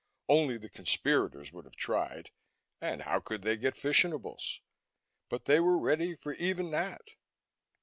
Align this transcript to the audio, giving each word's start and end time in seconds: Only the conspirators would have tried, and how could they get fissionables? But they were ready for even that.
Only 0.27 0.57
the 0.57 0.67
conspirators 0.67 1.51
would 1.53 1.65
have 1.65 1.75
tried, 1.75 2.31
and 2.81 3.03
how 3.03 3.19
could 3.19 3.43
they 3.43 3.55
get 3.55 3.75
fissionables? 3.77 4.59
But 5.29 5.45
they 5.45 5.59
were 5.59 5.77
ready 5.77 6.15
for 6.15 6.33
even 6.33 6.71
that. 6.71 7.03